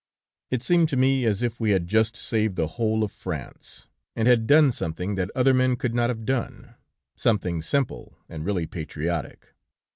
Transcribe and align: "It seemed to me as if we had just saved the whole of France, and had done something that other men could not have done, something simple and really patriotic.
"It 0.49 0.63
seemed 0.63 0.89
to 0.89 0.97
me 0.97 1.25
as 1.25 1.43
if 1.43 1.59
we 1.59 1.69
had 1.69 1.85
just 1.87 2.17
saved 2.17 2.55
the 2.55 2.65
whole 2.69 3.03
of 3.03 3.11
France, 3.11 3.87
and 4.15 4.27
had 4.27 4.47
done 4.47 4.71
something 4.71 5.13
that 5.13 5.29
other 5.35 5.53
men 5.53 5.75
could 5.75 5.93
not 5.93 6.09
have 6.09 6.25
done, 6.25 6.73
something 7.15 7.61
simple 7.61 8.17
and 8.27 8.43
really 8.43 8.65
patriotic. 8.65 9.53